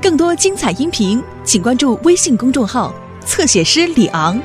[0.00, 2.92] 更多精彩音频，请关注微信公众号
[3.24, 4.36] “侧写师李昂”。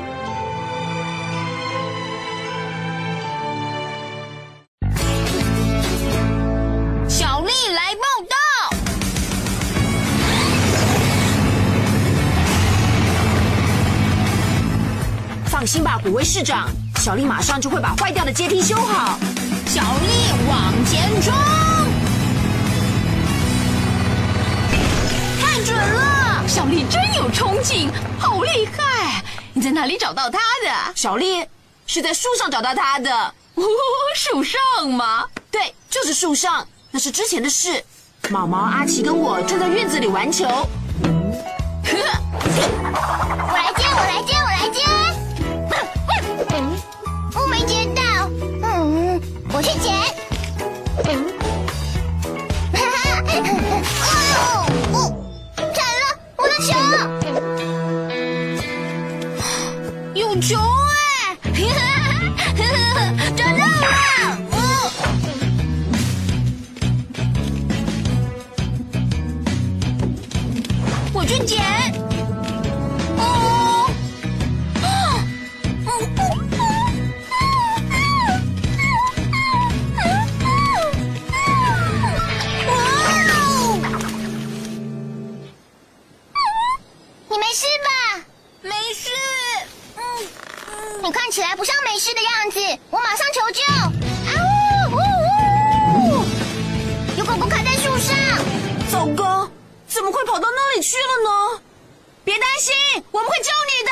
[7.08, 8.36] 小丽来报道。
[15.46, 19.18] 放心吧，古威市长，小丽马上就会把坏掉的阶梯修好。
[19.66, 21.34] 小丽往前冲，
[26.58, 29.22] 小丽真有冲劲，好厉害！
[29.52, 30.92] 你在哪里找到她的？
[30.96, 31.46] 小丽
[31.86, 33.14] 是在树上找到他的，
[33.54, 33.62] 哦，
[34.16, 35.24] 树上吗？
[35.52, 37.80] 对，就是树上，那是之前的事。
[38.28, 40.46] 毛毛、阿奇跟我正在院子里玩球。
[40.48, 40.58] 我
[43.54, 44.82] 来接，我来接，我来接。
[46.56, 46.76] 嗯，
[47.36, 48.02] 我没接到。
[48.64, 49.20] 嗯，
[49.52, 49.97] 我去捡。
[56.60, 56.74] 球！
[60.14, 60.56] 有球
[61.54, 61.97] 哎！
[100.78, 101.60] 里去了呢？
[102.22, 102.72] 别担心，
[103.10, 103.90] 我们会救你的。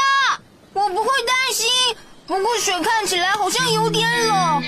[0.73, 1.67] 我不会担心，
[2.28, 4.62] 不过水看起来好像有点冷。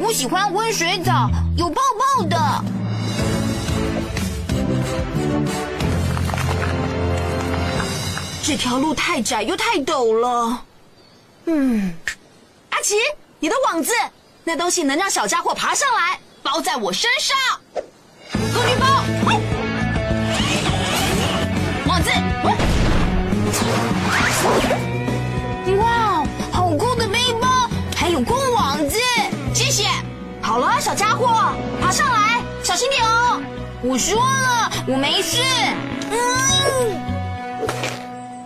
[0.00, 2.64] 我喜欢温水澡，有泡泡的。
[8.44, 10.60] 这条路太窄又太陡了。
[11.44, 11.94] 嗯，
[12.70, 12.96] 阿奇，
[13.38, 13.92] 你的网子，
[14.42, 17.36] 那东西能让小家伙爬上来，包在我身上。
[18.32, 19.03] 工具包，
[31.80, 33.40] 爬上来，小心点哦。
[33.82, 35.42] 我说了，我没事。
[36.10, 36.16] 嗯，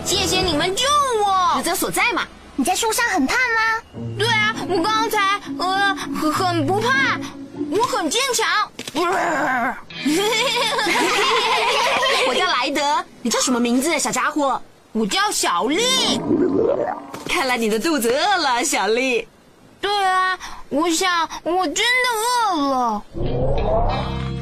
[0.05, 0.85] 谢谢你们救
[1.25, 1.63] 我职。
[1.65, 2.23] 责所在嘛。
[2.57, 3.81] 你在树上很怕吗？
[4.19, 4.27] 对，
[4.71, 5.19] 我刚才
[5.59, 7.19] 呃很很不怕，
[7.73, 8.47] 我很坚强。
[12.29, 14.63] 我叫莱德，你叫什么名字，小家伙？
[14.93, 16.21] 我叫小丽。
[17.29, 19.27] 看来你的肚子饿了，小丽。
[19.81, 20.39] 对啊，
[20.69, 22.09] 我想我真的
[22.55, 23.03] 饿了。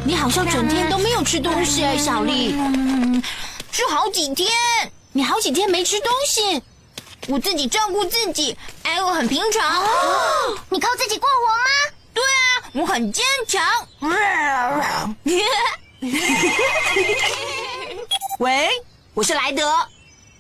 [0.05, 2.55] 你好像整天都没有吃东西哎，小丽。
[2.59, 3.23] 嗯，
[3.73, 4.51] 是好几天，
[5.13, 6.63] 你好几天没吃东西，
[7.29, 9.85] 我自己照顾自己，哎，我很平常。
[10.71, 11.65] 你靠自己过活吗？
[12.15, 13.63] 对啊，我很坚强。
[18.39, 18.71] 喂，
[19.13, 19.63] 我是莱德。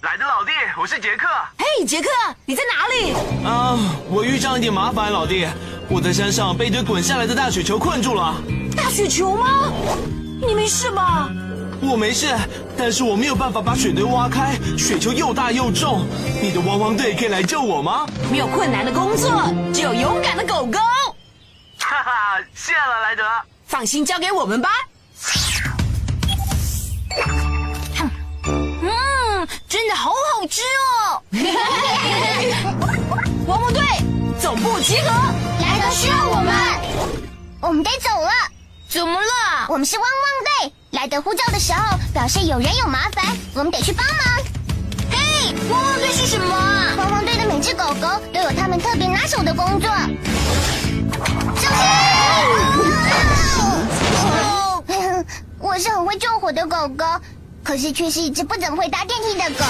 [0.00, 0.50] 来的老弟，
[0.81, 1.26] 我是杰克。
[1.59, 2.09] 嘿，杰克，
[2.47, 3.12] 你在哪里？
[3.44, 3.76] 啊，
[4.09, 5.47] 我遇上一点麻烦，老弟，
[5.91, 8.34] 我在山上被一堆滚下来的大雪球困住了。
[8.75, 9.70] 大雪球吗？
[10.41, 11.28] 你没事吧？
[11.81, 12.27] 我没事，
[12.77, 16.05] 但是我没有办法把雪堆挖开，雪球又大又重。
[16.43, 18.06] 你的汪汪队可以来救我吗？
[18.31, 19.31] 没有困难的工作，
[19.72, 20.78] 只有勇敢的狗狗。
[21.78, 23.22] 哈哈，谢了，莱德。
[23.67, 24.69] 放心，交给我们吧。
[28.44, 31.22] 嗯，真的好好吃哦！
[33.47, 33.81] 汪汪队
[34.41, 35.09] 总部集合。
[35.61, 36.55] 莱德需要我们，
[37.61, 38.31] 我们得走了。
[38.88, 39.67] 怎么了？
[39.69, 40.12] 我们是汪汪
[40.44, 43.25] 队，来的呼叫的时候表示有人有麻烦，
[43.55, 44.17] 我们得去帮忙。
[45.11, 46.56] 嘿，汪汪队是什么？
[46.96, 49.90] 汪汪队的每只狗狗都有他们特别拿手的工作。
[51.56, 51.69] 小
[54.87, 55.25] 心！
[55.61, 57.05] 我是很会救火的狗狗，
[57.62, 59.64] 可是却是一只不怎么会搭电梯的狗。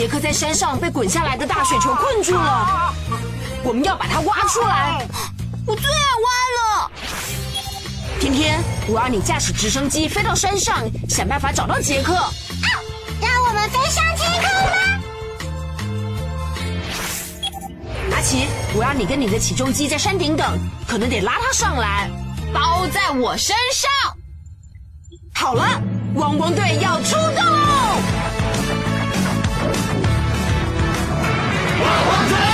[0.00, 2.90] 杰克在山上被滚下来的大雪球困住了，
[3.62, 5.06] 我们要把它挖出来。
[5.66, 6.26] 我最爱挖
[6.56, 6.90] 了。
[8.18, 12.14] 天天，我要你驾驶直升机飞到山上，想办法找到杰克。
[12.14, 14.42] 让我们飞上天空
[18.08, 18.16] 吧！
[18.16, 20.58] 阿奇，我要你跟你的起重机在山顶等，
[20.88, 22.10] 可能得拉它上来，
[22.54, 23.90] 包在我身上。
[25.34, 25.78] 好了，
[26.14, 27.44] 汪汪队要出动！
[27.44, 27.59] 汪
[31.90, 32.49] what's the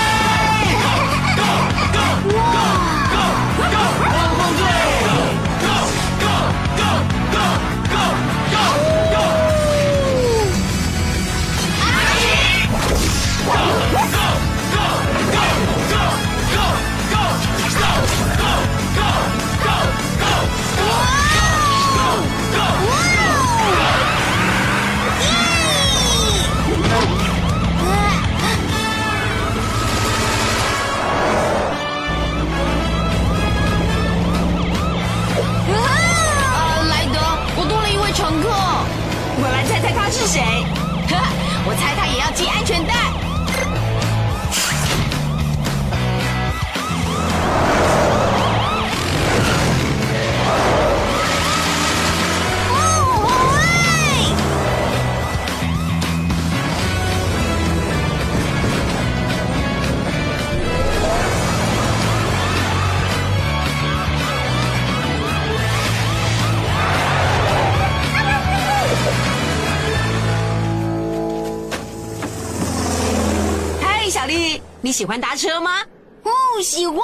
[74.16, 75.82] 小丽，你喜欢搭车吗？
[76.22, 76.30] 哦，
[76.62, 76.98] 喜欢，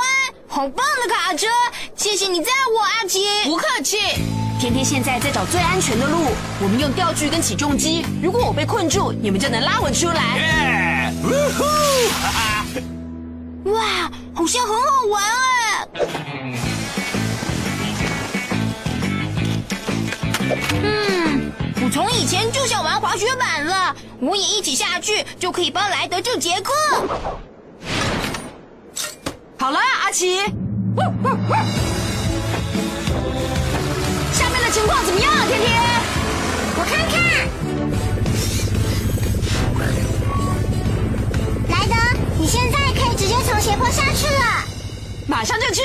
[0.48, 1.46] 好棒的卡车！
[1.94, 3.26] 谢谢你载我，阿奇。
[3.44, 3.98] 不客气。
[4.58, 6.28] 天天现在在找最安全的路，
[6.62, 8.06] 我们用吊具跟起重机。
[8.22, 10.38] 如果我被困住，你们就能拉我出来。
[10.38, 11.12] 耶！
[11.22, 11.64] 呜呼！
[12.22, 12.64] 哈哈！
[13.66, 15.86] 哇，好像很好玩哎。
[20.82, 21.52] 嗯，
[21.84, 23.51] 我从以前就想玩滑雪板了，
[24.22, 26.72] 我也一起下去就可以帮莱德救杰克。
[29.58, 30.44] 好了，阿奇，下
[34.48, 35.32] 面的情况怎么样？
[35.48, 35.72] 天天，
[36.76, 37.18] 我看看。
[41.68, 41.94] 莱德，
[42.38, 44.64] 你现在可以直接从斜坡下去了。
[45.26, 45.82] 马上就去。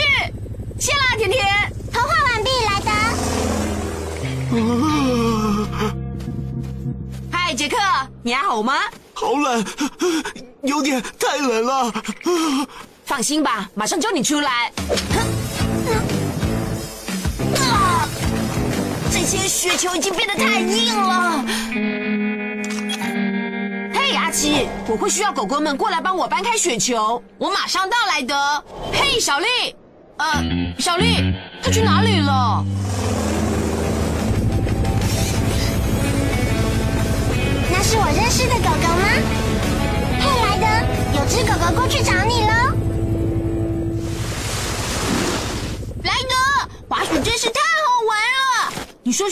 [0.79, 1.66] 谢啦，天天。
[8.27, 8.73] 你还好吗？
[9.13, 9.65] 好冷，
[10.61, 11.93] 有点太冷了。
[13.05, 14.69] 放心吧，马上叫你出来。
[17.55, 18.05] 啊，
[19.09, 21.45] 这些雪球已经变得太硬了。
[23.93, 27.23] 嘿，阿奇，我会需要狗狗们过来帮我搬开雪球。
[27.37, 28.63] 我马上到，来的。
[28.91, 29.47] 嘿，小丽，
[30.17, 30.43] 呃，
[30.77, 31.33] 小丽，
[31.63, 32.65] 她去哪里了？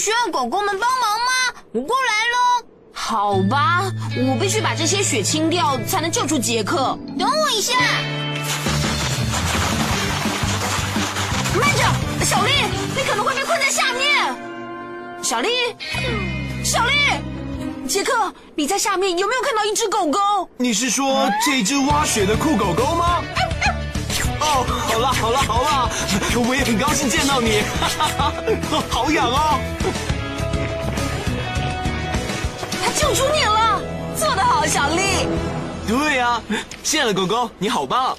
[0.06, 1.62] 需要狗狗们帮忙吗？
[1.72, 2.68] 我过来喽。
[2.94, 6.96] 好吧，我必须把这些雪清掉，才能救出杰克。
[7.18, 7.74] 等我一下。
[11.60, 12.52] 慢着，小丽，
[12.96, 15.24] 你可能会被困在下面。
[15.24, 15.50] 小丽，
[16.64, 16.94] 小丽，
[17.88, 20.20] 杰克，你在下面有没有看到一只狗狗？
[20.58, 23.24] 你是说这只挖雪的酷狗狗吗？
[24.46, 25.90] 哦，好啦好啦好啦，
[26.48, 29.60] 我也很高兴见到你，哈哈哈，好痒哦。
[32.84, 33.82] 他救出你了，
[34.16, 35.28] 做得好，小丽。
[35.88, 36.42] 对呀、
[36.84, 38.16] 亲爱的狗狗，你好棒！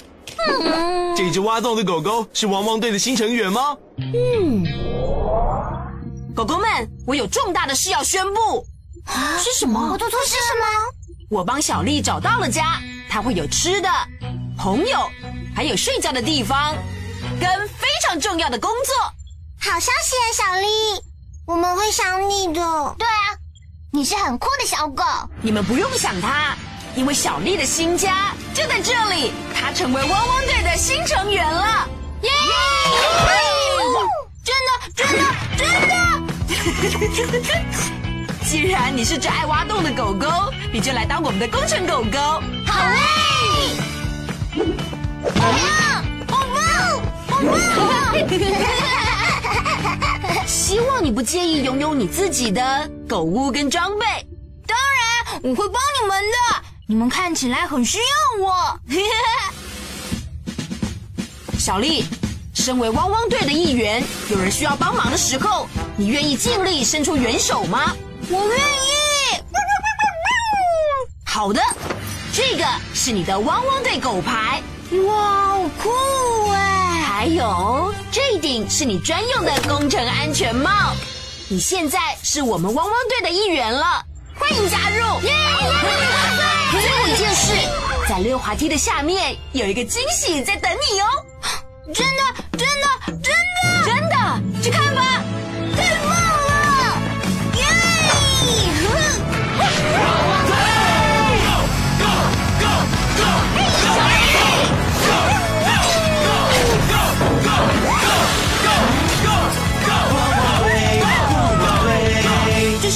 [0.49, 3.77] 嗯这只挖洞的狗狗是汪汪队的新成员吗？
[3.99, 4.65] 嗯
[6.35, 6.67] 狗狗们，
[7.07, 8.67] 我有重大的事要宣布。
[9.07, 9.93] 啊是什么？
[9.93, 10.67] 我做错事什么？
[11.31, 13.89] 我帮小丽找到了家，她会有吃的、
[14.57, 15.09] 朋友，
[15.57, 16.77] 还有睡觉的地方，
[17.41, 18.95] 跟非常重要的工作。
[19.59, 20.67] 好消息啊，小丽，
[21.47, 22.61] 我们会想你的。
[22.99, 23.33] 对啊，
[23.91, 25.03] 你是很酷的小狗。
[25.41, 26.55] 你们不用想它，
[26.95, 31.89] 因为小丽的新家就在这里，她成为汪汪队的新成员了。
[32.21, 32.31] 耶！
[34.45, 35.25] 真的，真的，
[35.57, 35.67] 真
[37.41, 37.65] 的！
[38.45, 42.19] 既然你是只爱挖洞的狗狗，你就来当我们的工程狗狗。
[42.67, 43.01] 好嘞！
[45.35, 45.41] 好
[46.29, 46.37] 棒，好
[47.43, 47.45] 棒！
[50.47, 54.05] 希望你不介意拥有你自己的狗屋跟装备。
[54.67, 56.37] 当然，我会帮你们的。
[56.87, 58.05] 你们看起来很需要
[58.45, 58.79] 我。
[61.59, 62.05] 小丽，
[62.55, 67.95] 身为汪汪队的一员，有人需要帮忙的时候，你愿意尽力伸出援手吗？
[68.29, 68.61] 我愿意。
[71.25, 71.61] 好的，
[72.33, 72.65] 这个
[72.95, 74.63] 是你的汪汪队狗牌。
[74.93, 75.91] 哇，好酷
[76.53, 77.03] 哎！
[77.03, 80.71] 还有这顶是你专用的工程安全帽。
[81.49, 84.05] 你现在是我们汪汪队的一员了，
[84.39, 85.21] 欢迎加入！
[85.23, 85.33] 耶！
[86.71, 87.53] 最后一件事，
[88.09, 91.07] 在溜滑梯的下面有一个惊喜在等你哦。
[91.93, 92.23] 真的，
[92.57, 92.87] 真的，
[93.23, 94.16] 真的，真的，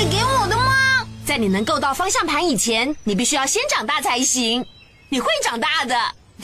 [0.01, 1.07] 是给我的吗？
[1.27, 4.65] 在你能够到方向盘以前，你必须要先长大才行。
[5.11, 5.95] 你会长大的。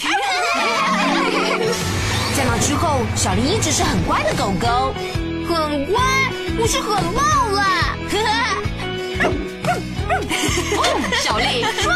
[2.36, 4.92] 在那之后，小林一直是很乖的狗狗。
[5.48, 6.02] 很乖，
[6.58, 7.96] 我是很棒啦！
[11.24, 11.90] 小丽，说